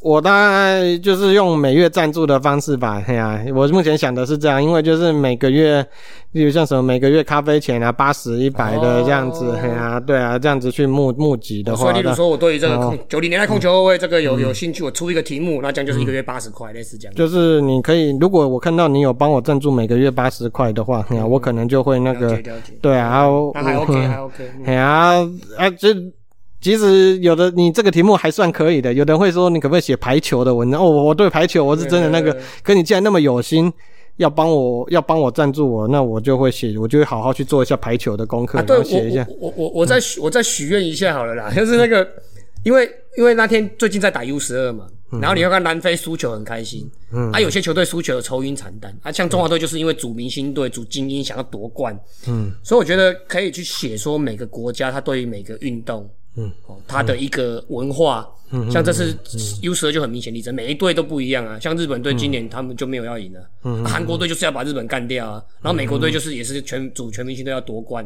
[0.02, 5.86] 我大概就是用每月赞助的方式吧，嘿呀、我目前想的是这样，因为就是每个月，
[6.32, 17.15] 例如像什么每个月咖啡钱啊，八十、一百的这样子，哦嘿呀、对啊，这样子去募募集的话，所以，例如那说，我对于这个哦控九零年代控球后卫这个有有兴趣，我出一个题目，那这样就是一个月八十块，类似这样。
[17.15, 22.39] 就是你可以，如果我看到你有帮我赞助每个月八十块的话，嘿呀、我可能就会那了个。
[22.82, 24.52] 对啊，我那还我 OK，还 OK。
[24.60, 25.94] 嗯哎呀，啊，这
[26.62, 30.82] 其实有的你这个题目还算可以的，有的人会说你可不可以写排球的文章？
[30.82, 33.72] 哦，我对排球我是真的那个可你既然那么有心。
[34.17, 39.26] 要帮我要帮我赞助我，那我就会写，我就会好好去做一下排球的功课，啊，对然后写一下。
[39.30, 42.06] 我我我我再许我再许愿一下好了啦， 就是那个，
[42.65, 42.86] 因为
[43.17, 58.28] 因为那天最近在打 U 十二嘛，嗯然后你要看南非输球很开心，嗯，啊，有些球队输球有愁云惨淡，啊，像中华队就是因为主明星队、主精英想要夺冠，嗯，所以我觉得可以去写说每个国家它对于每个运动，嗯，哦，它的一个文化。
[58.52, 59.15] 嗯像这次
[59.62, 61.60] U 十二就很明显例子，每一队都不一样啊。
[61.60, 63.39] 像日本队今年他们就没有要赢了，
[63.84, 65.46] 啊韩、国队就是要把日本干掉啊。
[65.62, 68.04] 然后美国队就是也是全主全明星都要夺冠，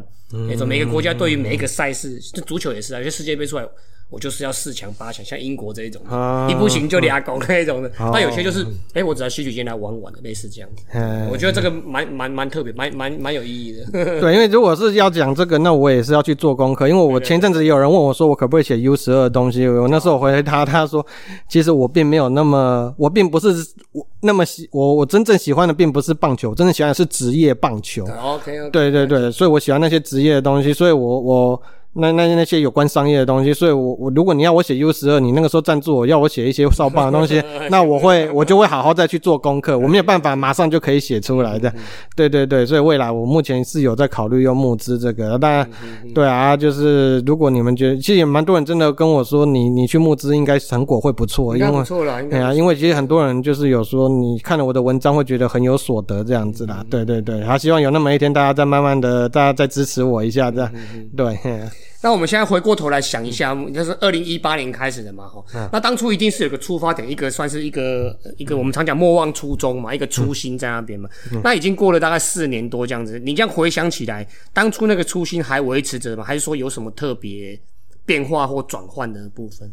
[0.50, 3.66] 那种每个国家对于每一个赛事，这足球也是啊，有些世界杯出来，
[4.10, 7.90] 我就是要四强八强，像英国这一种，啊一不行就俩狗那一种的。
[7.98, 8.64] 哦那有些就是，
[8.94, 10.84] 哎、我只要吸取进来玩玩的，类似这样子。
[10.92, 13.86] 嗯我觉得这个蛮蛮蛮特别，蛮蛮蛮有意义的。
[14.22, 16.88] 对，因为如果是要讲这个，那我也是要去做功课。
[16.88, 19.68] 因为我前阵子有人问我说，我可不可以写 U 十二的东西？
[19.68, 21.04] 我那时候回他，他说，
[21.50, 23.48] 其实我并没有那么，我并不是
[23.94, 28.06] 我那么喜，我我真正喜欢的并不是棒球，真正喜欢的是职业棒球。
[28.06, 31.62] OK OK，对对对，所以我喜欢那些职业的东西，所以我我
[31.96, 41.72] 那那那些有关商业的东西，所以我我如果你要我写 U 十二，你那个时候赞助我要我写一些少棒的东西， 那我会我就会好好再去做功课，我没有办法马上就可以写出来的。
[42.16, 45.70] 对对对，所以未来我目前是有在考虑用募资这个，当然
[46.16, 51.72] 对啊，就是如果你们觉得，其实也蛮多人真的跟我说，你你去募资应该成果会不错，因为。
[51.72, 52.54] 不错啦，对啊。
[52.54, 56.84] 因为其实很多人就是有说，你看了我的文章会觉得很有所得这样子啦。
[56.90, 60.72] 对对对，还希望有那么一天，大家再慢慢的，大家再支持我一下，这样。
[61.16, 61.60] 对，嘿
[62.02, 71.10] 那我们现在回过头来想一下，那是二零一八年开始的嘛，哈、嗯那当初一定是有个出发点，一个算是一个一个我们常讲莫忘初衷嘛，一个初心在那边嘛。
[71.32, 76.24] 嗯那已经过了大概四年多这样子，你这样回想起来，当初那个初心还维持着吗？
[76.26, 77.58] 还是说有什么特别
[78.06, 79.72] 变化或转换的部分？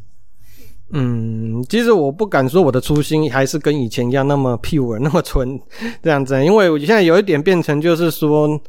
[0.92, 5.60] 嗯，其实我不敢说我的初心还是跟以前一样那么 pure 那么纯
[6.02, 8.60] 这样子，因为我现在有一点变成就是说。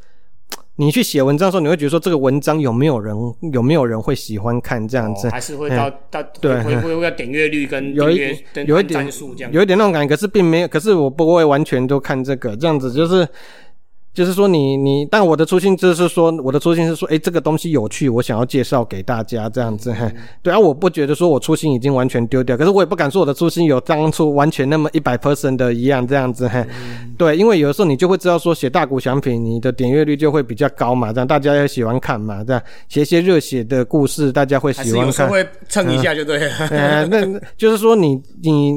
[0.76, 3.14] 你去写文章的时候，你会觉得说这个文章有没有人
[3.52, 5.28] 有没有人会喜欢看这样子？
[5.28, 9.06] 哦、还是会到到对会会会要点阅率跟有一订阅跟有一点。
[9.52, 13.26] 有一点那种感觉，可是并没有，可是我不会完全都看这个，这样子就是。
[14.14, 19.90] 就是说你你，但我的初心就是说，我的初心是说，诶，这个东西有趣，我想要介绍给大家这样子。
[19.90, 20.06] 嘿，
[20.42, 26.46] 对啊，我不觉得说我初心已经完全丢掉，可是我也不敢说我的初心有当初完全那么一百 percent 的一样这样子。
[26.46, 26.62] 嘿，
[27.16, 35.26] 对，因为有的时候你就会知道说写大股奖品，你的点阅率就会比较高嘛，这样大家也喜欢看嘛，这样写一些热血的故事，大家会喜欢看。
[35.26, 36.50] 会蹭一下就对了。
[36.68, 38.72] 呃， 那那就是说你你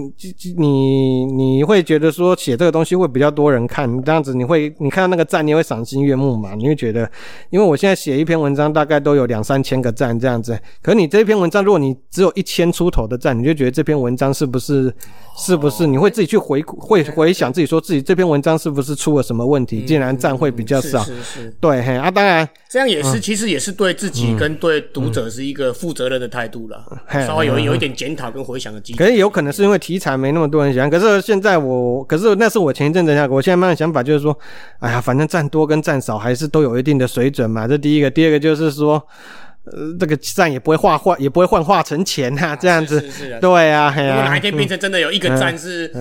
[0.56, 6.54] 你你会觉得说写这个东西会比较多人看，这样子你会你看到那个赞，你会赏心悦目嘛？
[6.56, 7.10] 你会觉得，
[7.50, 14.94] 因为我现在写一篇文章大概都有两三千个赞这样子，可是你这篇文章如果你只有一千出头的赞，你就觉得这篇文章是不是
[15.38, 21.04] 是不是你会自己去回顾会回想自己说自己这篇文章是不是出了什么问题，竟然赞会比较少。
[21.04, 29.12] 是是是，对，嘿啊，当然，这样也是，其实也是对自己跟对读者是一个负责任的态度了，嘿稍微有有一点检讨跟回想的机可制。
[29.12, 34.38] 是有可能是因为题材没那么多人喜欢，可是现在我，可是那是我前一阵子想，我现在慢慢想法就是说，
[34.80, 37.68] 哎呀，反正占多跟占少还是都有一定的水准嘛。
[37.68, 39.06] 这第一个，第二个就是说，
[39.66, 43.04] 呃，这个赞也不会化化，也不会幻化成钱啊，这样子。
[43.42, 45.92] 对啊，嘿啊如果哪一，天变成真的有一个赞是，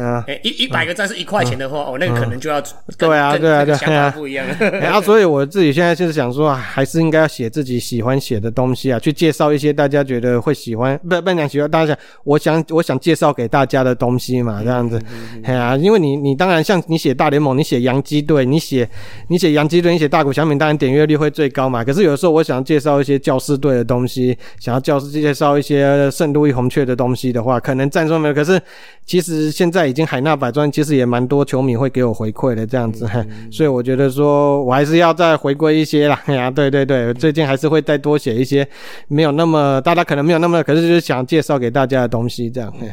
[0.42, 2.61] 一一百个赞是一块钱的话，哦，那个可能就要
[2.98, 4.44] 对啊对啊对啊想法不一样。
[4.59, 15.00] 然后、所以我自己现在就是想说，啊还是应该要写自己喜欢写的东西啊，去介绍一些大家觉得会喜欢，不不讲喜欢，大家想，我想我想介绍给大家的东西嘛，这样子，
[15.42, 18.88] 哎呀、因为你你当然像你写大联盟，你写洋基队，你写
[19.29, 21.83] 你写洋基队，你写大谷翔平，当然点阅率会最高嘛。
[21.83, 28.61] 可是有的时候我想介绍一些教师队的东西，想要教师介绍一些圣路易红雀的东西的话，可能赞助没有，可是
[29.05, 36.21] 其实现在已经海纳百川，其实也蛮多球迷会给我回馈的这样子，嘿 所以我觉得说我还是要再回归一些啦。
[36.27, 38.67] 哎呀，对对对，最近还是会再多写一些
[39.09, 42.73] 没有那么大家可能没有那么，可是就是想介绍给大家的东西这样。
[42.81, 42.88] 嘿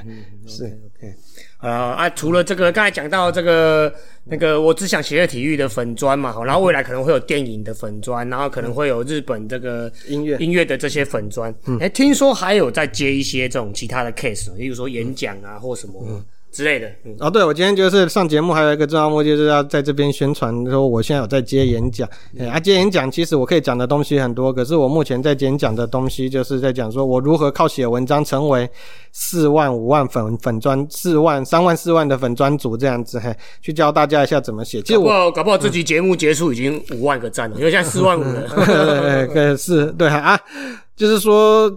[0.46, 0.78] 是
[1.62, 2.10] 啊啊！
[2.10, 3.94] 除了这个，刚才讲到这个
[4.26, 11.54] 那个，我只想写体育的粉砖嘛，然后未来可能会有电影的粉砖，然后可能会有日本这个音乐音乐的这些粉砖。
[11.80, 16.88] 哎、听说还有在接一些这种其他的 case，例如说演讲啊或什么之类的。
[17.06, 22.08] 嗯，哦，对，我今天就是上节目，还有一个重要目的就是要在这边宣传，说我现在有在接演讲。
[22.38, 28.70] 哎、啊，接演讲其实我可以讲的东西很多，可是我目前在演讲的东西就是在讲说我如何靠写文章成为
[29.12, 34.82] 四万五万粉粉砖、四万三万四万的粉砖组这样子，嘿，去教大家一下怎么写。
[34.82, 38.50] 其实我搞不好搞不好这集节目结束已经五万个赞了，因为现在四万五了。
[38.56, 40.40] 呃，呃是对啊，
[41.02, 41.68] 就是说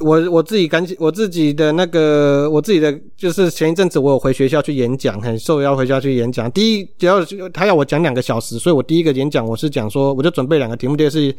[0.00, 6.50] 我我自己赶紧我自己的那个我自己的，就是前一阵子我有回学校去演讲，很受邀回学校去演讲。
[6.50, 11.34] 第一，只要他要我讲两个小时，所以我第一个演讲我是讲说，我就准备两个题目，第一个是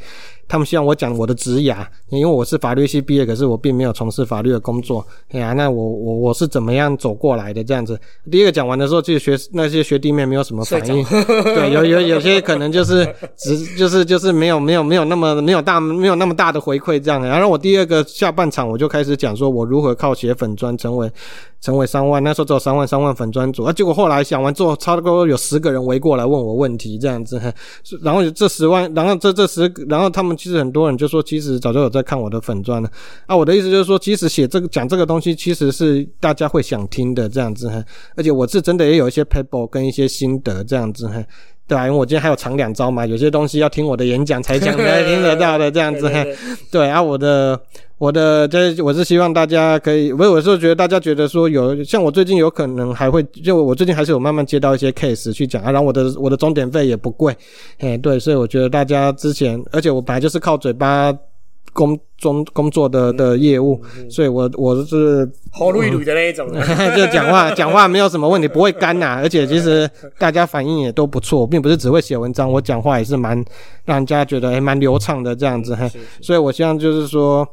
[0.47, 5.05] 他们希望我讲我的职涯，因为我是法律系毕业，可是我并没有从事法律的工作。
[5.29, 7.99] 哎呀，那我我我是怎么样走过来的这样子？
[8.31, 11.03] 第一个讲完的时候，其实学那些学弟妹没有什么反应，
[11.43, 17.34] 对，有有有些可能就是只就是就是没有没有没有那么没有大没有那么大的回馈这样的。
[17.37, 21.11] 然后我第二个下半场我就开始讲说我如何靠写粉砖成为
[21.61, 27.41] 成为三万，那时候只有三万三万粉砖组啊，结果后来想完之后，差不多有十个人围过来问我问题这样子，
[28.03, 32.89] 然后这十万，然后这这十，然后他们其实很多人就说，其实早就有在看我的粉砖了
[33.25, 33.35] 啊。
[33.35, 37.83] 我的意思就是说，其实写这个讲这个东西，其实是大家会想听的这样子，嘿
[38.15, 41.25] 而且我是真的也有一些 paper 跟一些心得这样子，嘿
[41.67, 46.35] 对啊，因为我今天还有藏两招嘛，有些东西要听我的演讲才讲 才听得到的这样子，嘿
[46.71, 47.59] 对啊，我的
[47.97, 57.35] 我的这我是希望大家可以，我有时候觉得大家觉得说有像我最近有可能还会，就我最近还是有慢慢接到一些 case 去讲啊，然后我的我的钟点费也不贵，
[57.79, 61.11] 哎，对，所以我觉得大家之前，而且我本来就是靠嘴巴
[61.75, 66.47] 工中工作的的业务，所以我我是喉噜一噜的那一种。
[66.95, 73.35] 就讲话讲话没有什么问题，不会干呐、而且其实大家反应也都不错，我并不是只会写文章，我讲话也是蛮
[73.83, 77.47] 让人家觉得还蛮流畅的这样子，嘿，所以我希望就是说。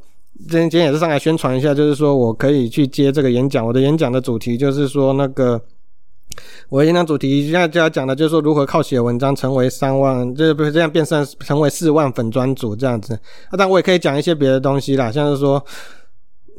[0.48, 3.64] 今天今天也是上来宣传一下，就是说我可以去接这个演讲。
[3.64, 5.60] 我的演讲的主题就是说那个，
[6.68, 13.14] 我的演讲主题现在就要讲的就是说如何靠写文章成为三万，就是不是这样变成成为四万粉专组这样子。
[13.14, 15.64] 啊，但我也可以讲一些别的东西啦，像是说。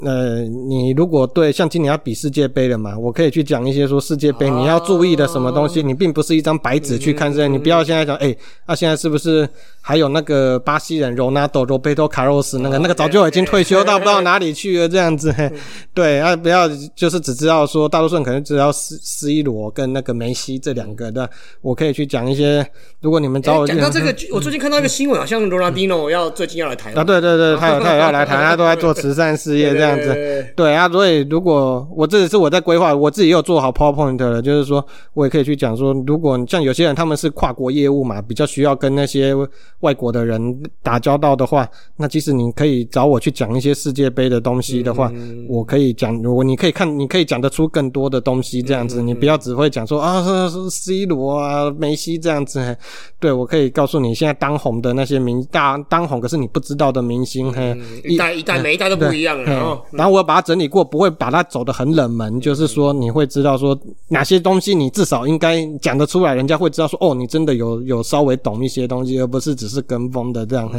[0.03, 8.35] 呃，你如果对像今年要比世界杯了嘛，我可以去讲一些说世界杯你要注意的什么东西，你并不是一张白纸去看这，你不要现在讲，哎，
[8.67, 9.47] 那、现在是不是
[9.81, 15.49] 还有那个巴西人罗纳多、罗贝托卡洛斯那个那个早就已经退休到不知道哪里去了这样子，嘿
[15.93, 21.29] 对，啊，不要就是只知道说大多数人可能只知道 C C 罗跟那个梅西这两个的，
[21.61, 22.65] 我可以去讲一些，
[22.99, 30.53] 如果你们找我讲到这个，我最近看到一个新闻，好像罗纳蒂诺要最近要来台湾啊，对对对，他有他有要来台，他都在做慈善事业 这样子。
[30.55, 39.33] 对啊，所以如果我这是我在规划，我自己也有做好 PowerPoint 了，就是说我也可以去讲说，如果像有些人他们是跨国业务嘛，比较需要跟那些
[39.79, 41.67] 外国的人打交道的话，
[41.97, 45.11] 那即使你可以找我去讲一些世界杯的东西的话，
[45.47, 50.23] 我可以讲，我你可以看，你可以讲得出更多的东西这样子，你不要只会讲说啊
[50.69, 52.75] C 罗啊、梅西这样子，
[53.19, 59.72] 对我可以告诉你现在当红的那些明大当红可是你不知道的明星，嘿，一代一代每一代都不一样了。
[59.75, 70.69] 嘿然后我要把它整理过，不会把它走得很冷门，就是说你会知道说哪些东西你至少应该讲得出来，人家会知道说哦，你真的有有稍微懂一些东西，而不是只是跟风的这样。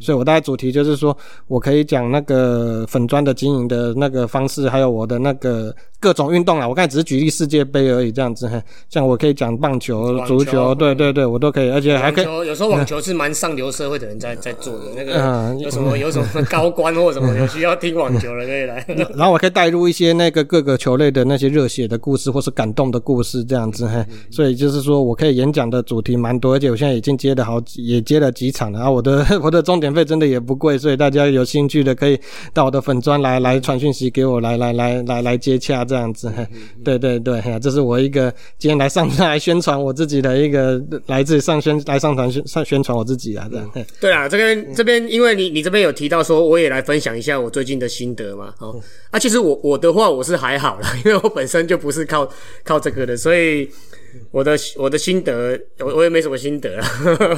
[0.00, 1.16] 所以我大概主题就是说
[1.48, 6.68] 我可以讲那个粉砖的经营的那个方式，还有我的那个各种运动啊。
[6.68, 8.50] 我刚才只是举例世界杯而已，这样子。
[8.88, 12.24] 像我可以讲棒球、球足球，对对对，我都可以，而且还可以。
[12.24, 18.84] 有时候网球是蛮上流社会的人在在做的，那个嗯有什么有什么高官或什么有需要听网球的可以来。
[19.16, 28.78] 然后我可以带入一些那个各个球类的那些热血的故事，或是感动的故事这样子，嘿，所以就是说我可以演讲的主题蛮多，而且我现在已经接了好几，也接了几场了。
[28.78, 32.18] 然后我的 我的钟点费真的也不贵，所以大家有兴趣的可以
[32.52, 36.46] 到我的粉专来来传讯息给我，来来来来来接洽这样子，嘿，
[36.84, 48.54] 对对对，这是我一个今天来上来宣传我自己的一个来自上宣来上传宣上宣传我自己啊，这样，对啊，这边这边，因为你你这边有提到说，我也来分享一下我最近的心得嘛。
[48.58, 52.28] 哦，啊，其实我我的话我是还好啦，因为我本身就不是靠
[52.64, 53.70] 靠这个的，所以
[54.30, 56.86] 我的我的心得，我我也没什么心得啦。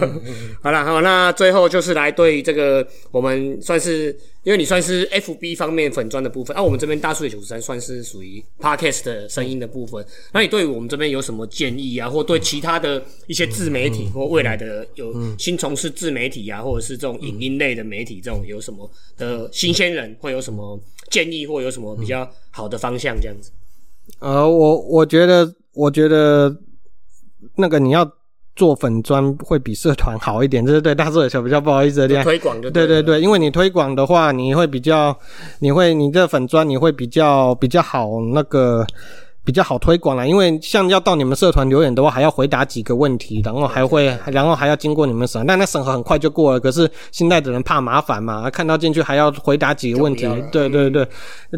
[0.63, 10.05] 好了，好，那最后就是来对这个我们算是，因为你算是 FB 方面粉砖的部分，啊，我们这边大数据九十三算是属于 Podcast 的声音的部分。
[10.33, 20.79] 那你对我们这边有什么建议啊，或对其他的一些自媒体或未来的有新从事自媒体啊，或者是这种影音类的媒体这种有什么的新鲜人会有什么
[21.11, 23.51] 建议，或有什么比较好的方向这样子？
[24.19, 26.55] 呃，我我觉得，我觉得
[27.57, 28.09] 那个你要
[28.57, 32.25] 做粉砖会比社团好一点，这是对大社球比较不好意思的地方。
[32.25, 35.17] 推广就对对对对，因为你推广的话，你会比较，
[35.61, 38.87] 你会你这粉砖你会比较比较好那个。
[39.47, 46.59] 比较好推广啦，因为像要到你们社团留言的话，还要回答几个问题，然后还会， 然后还要经过你们审，但那审核很快就过了。
[46.59, 50.27] 可是现在的人怕麻烦嘛，看到进去还要回答几个问题。
[50.51, 51.07] 对对对，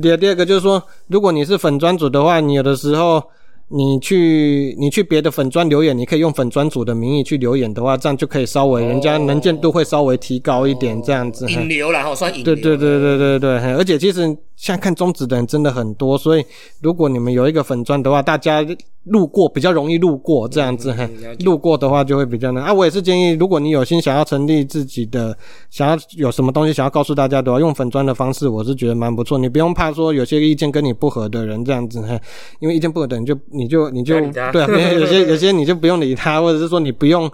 [0.03, 3.23] 第二第二个就是说，如果你是粉专组的话，你有的时候
[3.69, 11.47] 你去你去别的粉砖留言，你可以用粉砖组的名义去留言的话，这样就可以稍微、人家能见度会稍微提高一点，这样子。
[11.47, 12.55] 嘿引流然后，算引流。
[12.55, 16.45] 对对对对对对，嘿而且其实现在看中指的人真的很多，所以
[16.81, 18.67] 如果你们有一个粉砖的话，大家
[19.05, 22.73] 路过比较容易路过这样子，嘿嗯路过的话就会比较难啊。
[22.73, 25.37] 我也是建议，如果你有心想要成立自己的，
[25.71, 29.39] 想要有什么东西想要告诉大家的话，用粉砖的方式，我是觉得蛮不错。
[29.39, 32.19] 你不用怕说有些意见跟你不合的人这样子，哈，
[32.61, 34.19] 因为意见不合的人就你就你就
[34.53, 37.31] 对啊，有些有些你就不用理他，或者是说你不用。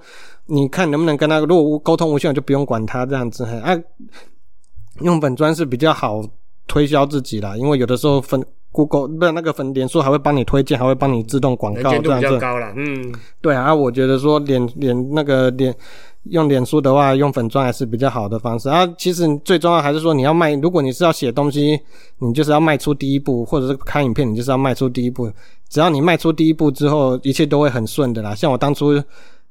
[0.47, 3.45] 你看能不能跟他，如果沟通无效，就不用管他这样子。
[3.45, 3.79] 哈啊，
[5.01, 6.21] 用本专是比较好
[6.73, 12.23] 推销自己啦，因为有的时候分 Google 不是那个分脸书还会帮你推荐，还会帮你自动广告这样子。
[12.23, 15.75] 较高了，嗯，对啊，我觉得说脸脸那个脸
[16.31, 18.89] 用脸书的话，用粉钻还是比较好的方式啊。
[18.97, 21.79] 其实最重要还是说你要卖，如果你是要写东西，
[22.21, 25.31] 你就是要迈出第一步，或者是开影片，你就是要迈出第一步。
[25.69, 28.35] 只要你迈出第一步之后，一切都会很顺的啦。
[28.35, 28.95] 像我当初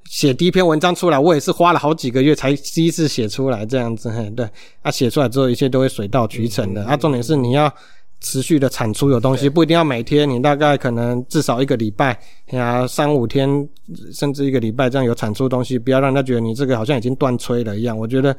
[0.05, 4.09] 写第一篇文章出来，我也是花了好几个月才第一次写出来这样子。
[4.09, 4.49] 嘿，对，
[4.81, 6.83] 啊，写出来之后一切都会水到渠成的。
[6.85, 7.73] 啊，重点是你要。
[8.21, 12.17] 持续的产出有东西，不一定要每天，你大概可能至少一个礼拜
[12.51, 13.67] 呀，三五天
[14.13, 17.97] 甚至一个礼拜这样有产出东西，不要让他觉得你这个好像已经断吹了一样。
[17.97, 18.35] 我觉得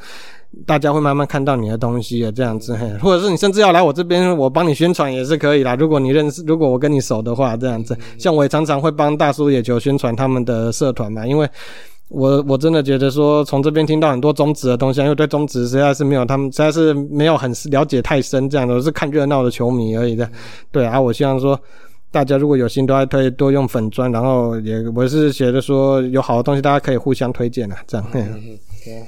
[0.64, 5.74] 大家会慢慢看到你的东西的这样子，嘿，或者是你甚至要来我这边，我帮你宣传也是可以啦。
[5.74, 11.48] 如果你认识，如果我跟你熟的话，这样子，像我也常常会帮大叔野球宣传他们的社团嘛，因为。
[12.12, 20.30] 我我真的觉得说，从这边听到很多中职的东西，因为对中职实在是没有他们，实在是没有很了解太深，这样的，是看热闹的球迷而已的。
[20.70, 21.58] 对啊，我希望说，
[22.10, 28.06] 大家如果有心，都爱推多用粉砖，然后也我是觉得说，有好的东西，大家可以互相推荐啊，这样。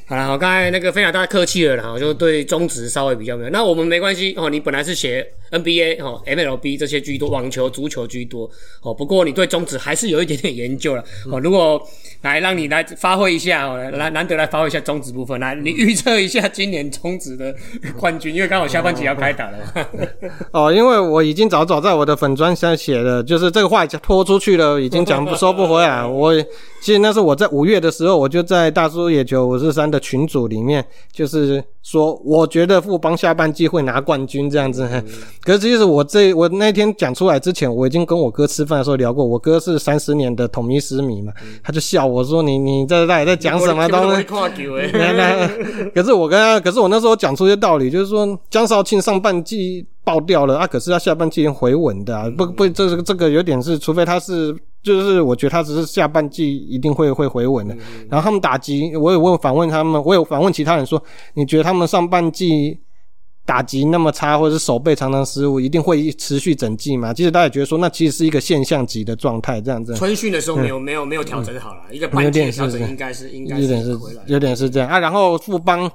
[0.07, 3.51] 好了，我刚才那个非常大家客气了啦，我就对中职稍微比较没有。
[3.51, 8.49] 那我们没关系哦，你本来是写 NBA 哦，MLB 这些居多，网球、足球居多
[8.83, 8.93] 哦。
[8.95, 11.41] 不过你对中职还是有一点点研究了哦。
[11.41, 11.81] 如果
[12.23, 17.55] 来让你来发挥一下哦，来难得来发挥一下中职部分，来你预测一下今年中职的
[17.99, 19.59] 冠军，因为刚好下半季要开打了。
[20.53, 26.05] 哦，因为我已经早早在我的粉砖上写了，就是这个话拖出去了，已经讲不收不回来。
[26.05, 26.35] 我
[26.81, 34.87] 其实那是我在五月的时候，我就在大叔野球五四三的群组里面，就是说，我觉得富邦下半季会拿冠军这样子。
[35.43, 44.23] 可是其实我这我那天讲出来之前，我已经跟我哥吃饭的时候聊过，我哥是三十年的统一狮迷嘛，他就笑我说：“你你在在在讲什么东西？
[45.95, 54.55] ”可是我跟他，可是我那时候讲出一些道理，就是说江少庆上半季爆掉了啊，可是他下半季回稳的，不不，这个这个有点是，除非他是。
[54.85, 57.75] 就是我觉得他只是下半季一定会会回稳的，
[58.11, 61.03] 然后他们打击，我有问反问他们，我有反问其他人说，
[61.33, 62.79] 你觉得他们上半季
[63.47, 67.15] 打击那么差，或者是手背常常失误，一定会持续整季吗？
[67.15, 69.95] 其实大家觉得说，那其实是一个现象级的状态，这样子。
[69.95, 75.91] 春训的时候没有没有没有调整好了，一个半季调整应该是应该有点是有点是这样啊，然后富邦。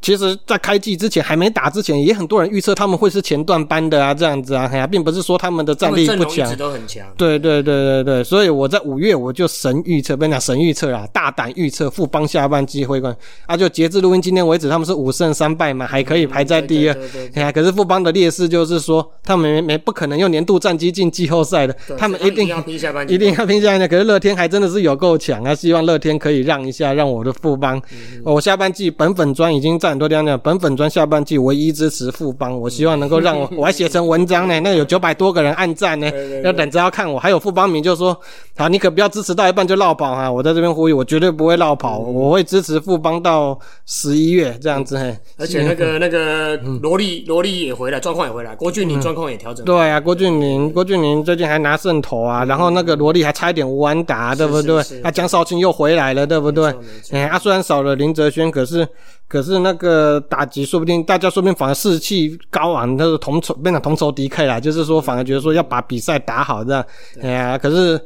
[0.00, 7.04] 其实，在开季之前还没打之前，也很多人预测他们会是前段班的啊，这样子啊，哎呀，并不是说他们的战力不强，都很强。
[7.16, 13.14] 对对对对对，所以我在五月我就神预测，跟你讲神预测啊，大胆预测富邦下半季会冠。
[13.46, 16.96] 啊，就截至录音今天为止，他们是五胜三败嘛，还可以排在第二。
[17.34, 23.88] 哎呀，可是富邦的劣势就是说，他们没没不可能用年度战绩进季后赛的，他们一定要拼下半季，一定要拼下半季。
[23.88, 27.82] 可是乐天还真的是有够强啊，希望乐天可以让一下，让我的富邦，
[28.22, 30.68] 我下半季本粉砖已经占很多地方讲，本粉。
[30.68, 36.12] 本专下半季唯一支持富邦，我希望能够让我 我还写成文章呢，那有九百多个人按赞呢，
[36.44, 37.18] 要等着要看我。
[37.18, 38.14] 还有富邦民就说：
[38.54, 40.30] 好，你可不要支持到一半就绕跑啊！
[40.30, 44.98] 我在这边呼吁，我绝对不会绕跑，我会支持富邦到十一月这样子。
[44.98, 49.64] 嘿，而且那个那个罗莉罗莉也回来，状况也回来，郭俊霖状况也调整。
[49.64, 54.82] 对啊，郭俊霖郭俊霖最近还拿胜投啊，然后那个罗莉还差一点无安打，对不对？
[55.02, 56.74] 啊，江少庆又回来了，对不对？
[57.12, 58.86] 哎，啊，虽然少了林哲轩，可是。
[59.30, 64.60] 可是那个打击，说不定大家说不定反而士气高昂，那是同仇变成同仇敌忾啦。
[64.60, 66.84] 就是说，反而觉得说要把比赛打好这样。
[67.22, 68.00] 哎呀，可是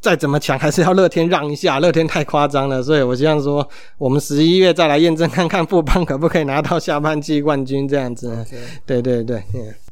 [0.00, 1.80] 再怎么强，还是要乐天让一下。
[1.80, 3.68] 乐天太夸张了，所以我希望说，
[3.98, 8.44] 我们十一月再来验证看看富邦可不可以拿到下半季冠军这样子。
[8.86, 9.42] 对对对。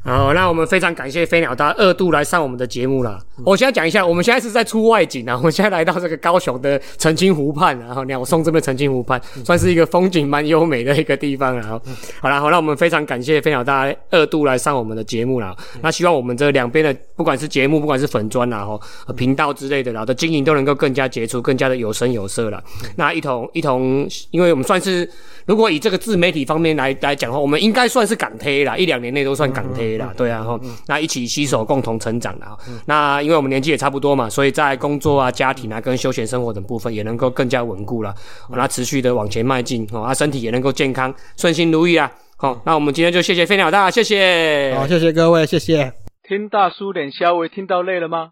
[0.07, 3.19] 好，那我们非常感谢飞鸟大二度来上我们的节目啦。
[3.45, 11.83] 我现在讲一下，我们现在是在出外景啊，我们现在来到这个高雄的澄清湖畔，然后鸟松这边澄清湖畔算是一个风景蛮优美的一个地方然后
[12.21, 15.53] 好了，好，那我们非常感谢飞鸟大二度来上我们的节目啦。
[15.83, 18.81] 那希望我们这两边的不管是节目，不管是粉砖啦、后
[19.17, 22.63] 频道之类的啦的经营都能够更加杰出，更加的有声有色了。
[22.95, 25.11] 那一同一同，因为我们算是
[25.47, 29.96] 如果以这个自媒体方面来来讲的话，我们应该算是港推啦，一两年内都算港推。
[30.17, 32.47] 对啊，哈，那一起携手共同成长的
[32.87, 38.15] 那因为我们年纪也差不多嘛，所以在工作啊、家庭啊、跟休闲生活等部分也能够更加稳固了，
[38.51, 42.11] 那持续的往前迈进哦，啊，身体也能够健康、顺心如意啊。
[42.39, 45.93] 好，那我们今天就谢谢飞鸟大，谢谢，好，谢谢各位，谢谢。
[46.29, 48.31] 听大叔脸稍微听到累了吗？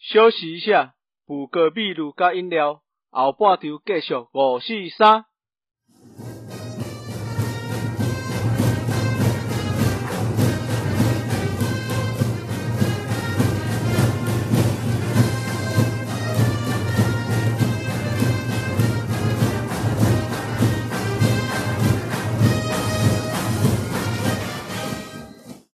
[0.00, 0.94] 休息一下，
[1.26, 5.24] 补个秘鲁加饮料，后半场继续五四三。